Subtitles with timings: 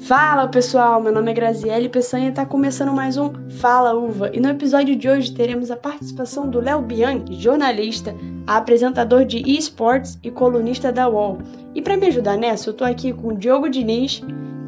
[0.00, 4.30] Fala pessoal, meu nome é Graziele Peçanha e está começando mais um Fala Uva.
[4.32, 8.14] E no episódio de hoje teremos a participação do Léo Bianchi, jornalista,
[8.46, 11.38] apresentador de esportes e colunista da UOL.
[11.74, 14.22] E para me ajudar nessa, eu tô aqui com o Diogo Diniz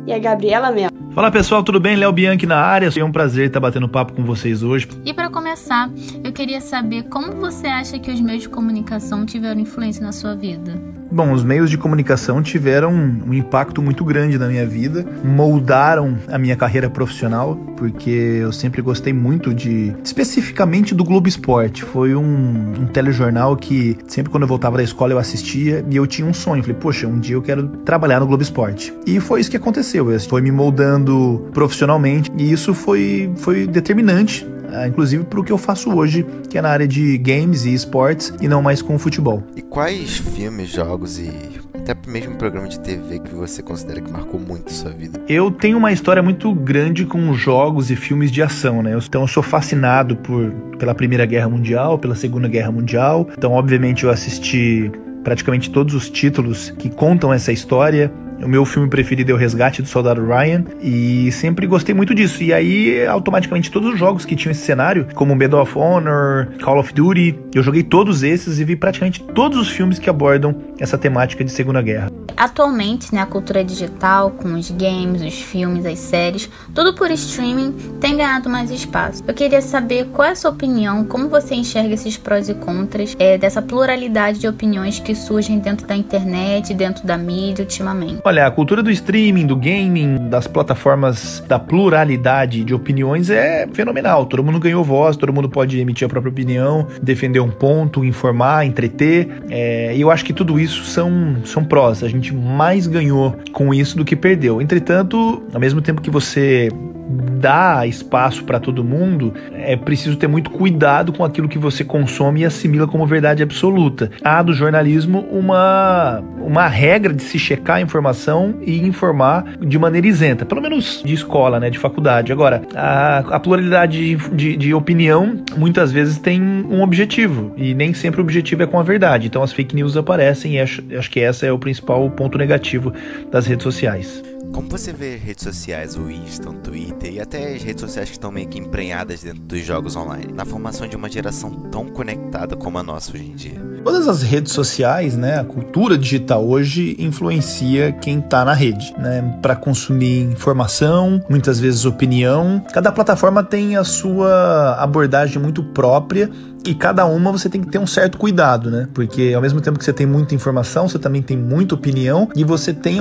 [0.05, 0.91] e a Gabriela Mello.
[1.13, 1.97] Fala pessoal, tudo bem?
[1.97, 2.91] Léo Bianchi na área.
[2.95, 4.89] É um prazer estar batendo papo com vocês hoje.
[5.05, 5.89] E para começar,
[6.25, 10.35] eu queria saber como você acha que os meios de comunicação tiveram influência na sua
[10.35, 11.00] vida?
[11.13, 16.39] Bom, os meios de comunicação tiveram um impacto muito grande na minha vida, moldaram a
[16.39, 21.83] minha carreira profissional, porque eu sempre gostei muito de, especificamente do Globo Esporte.
[21.83, 26.07] Foi um, um telejornal que sempre quando eu voltava da escola eu assistia e eu
[26.07, 26.63] tinha um sonho.
[26.63, 28.95] Falei, poxa, um dia eu quero trabalhar no Globo Esporte.
[29.05, 30.07] E foi isso que aconteceu.
[30.29, 34.47] Foi me moldando profissionalmente e isso foi, foi determinante
[34.87, 38.33] inclusive para o que eu faço hoje, que é na área de games e esportes
[38.41, 39.43] e não mais com futebol.
[39.57, 41.31] E quais filmes, jogos e
[41.75, 45.21] até mesmo programa de TV que você considera que marcou muito sua vida?
[45.29, 48.97] Eu tenho uma história muito grande com jogos e filmes de ação, né?
[49.03, 53.29] Então eu sou fascinado por pela Primeira Guerra Mundial, pela Segunda Guerra Mundial.
[53.37, 54.91] Então, obviamente, eu assisti
[55.23, 58.11] praticamente todos os títulos que contam essa história.
[58.43, 62.43] O meu filme preferido é O Resgate do Soldado Ryan e sempre gostei muito disso.
[62.43, 66.79] E aí, automaticamente, todos os jogos que tinham esse cenário, como Medal of Honor, Call
[66.79, 70.97] of Duty, eu joguei todos esses e vi praticamente todos os filmes que abordam essa
[70.97, 72.11] temática de Segunda Guerra.
[72.37, 77.73] Atualmente, né, a cultura digital, com os games, os filmes, as séries, tudo por streaming,
[78.01, 79.23] tem ganhado mais espaço.
[79.29, 83.15] Eu queria saber qual é a sua opinião, como você enxerga esses prós e contras
[83.19, 88.23] é, dessa pluralidade de opiniões que surgem dentro da internet, dentro da mídia ultimamente.
[88.31, 94.25] Olha, a cultura do streaming, do gaming, das plataformas da pluralidade de opiniões é fenomenal.
[94.25, 98.65] Todo mundo ganhou voz, todo mundo pode emitir a própria opinião, defender um ponto, informar,
[98.65, 99.29] entreter.
[99.51, 102.05] É, e eu acho que tudo isso são, são prós.
[102.05, 104.63] A gente mais ganhou com isso do que perdeu.
[104.63, 106.69] Entretanto, ao mesmo tempo que você
[107.11, 112.41] dá espaço para todo mundo, é preciso ter muito cuidado com aquilo que você consome
[112.41, 114.11] e assimila como verdade absoluta.
[114.23, 120.07] Há do jornalismo uma, uma regra de se checar a informação e informar de maneira
[120.07, 122.33] isenta, pelo menos de escola, né, de faculdade.
[122.33, 127.93] Agora, a, a pluralidade de, de, de opinião muitas vezes tem um objetivo e nem
[127.93, 129.27] sempre o objetivo é com a verdade.
[129.27, 132.93] Então as fake news aparecem e acho, acho que esse é o principal ponto negativo
[133.31, 134.23] das redes sociais.
[134.53, 138.17] Como você vê redes sociais, o Insta, o Twitter e até as redes sociais que
[138.17, 142.57] estão meio que emprenhadas dentro dos jogos online, na formação de uma geração tão conectada
[142.57, 143.71] como a nossa hoje em dia?
[143.85, 149.39] Todas as redes sociais, né, a cultura digital hoje influencia quem está na rede, né,
[149.41, 152.63] para consumir informação, muitas vezes opinião.
[152.73, 156.29] Cada plataforma tem a sua abordagem muito própria
[156.67, 158.87] e cada uma você tem que ter um certo cuidado, né?
[158.93, 162.45] Porque ao mesmo tempo que você tem muita informação, você também tem muita opinião e
[162.45, 163.01] você tem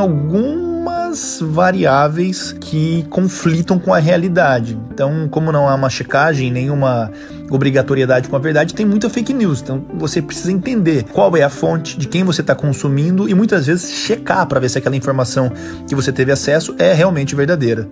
[1.09, 4.77] algumas variáveis que conflitam com a realidade.
[4.91, 7.11] Então, como não há uma checagem, nenhuma
[7.49, 9.61] obrigatoriedade com a verdade, tem muita fake news.
[9.61, 13.65] Então, você precisa entender qual é a fonte, de quem você está consumindo e muitas
[13.65, 15.51] vezes checar para ver se aquela informação
[15.87, 17.87] que você teve acesso é realmente verdadeira.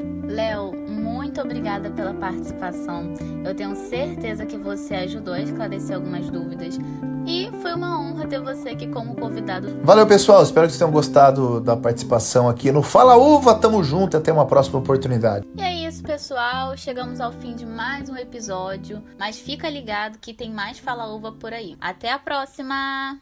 [1.47, 3.13] Obrigada pela participação.
[3.45, 6.77] Eu tenho certeza que você ajudou a esclarecer algumas dúvidas.
[7.25, 9.79] E foi uma honra ter você aqui como convidado.
[9.81, 10.43] Valeu, pessoal.
[10.43, 13.55] Espero que vocês tenham gostado da participação aqui no Fala Uva.
[13.55, 15.47] Tamo junto e até uma próxima oportunidade.
[15.55, 16.75] E é isso, pessoal.
[16.75, 19.01] Chegamos ao fim de mais um episódio.
[19.17, 21.77] Mas fica ligado que tem mais Fala Uva por aí.
[21.79, 23.17] Até a próxima!